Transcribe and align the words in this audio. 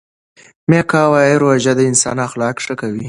میکا 0.69 1.01
وايي 1.11 1.35
روژه 1.41 1.73
د 1.75 1.81
انسان 1.89 2.17
اخلاق 2.27 2.55
ښه 2.65 2.73
کوي. 2.81 2.99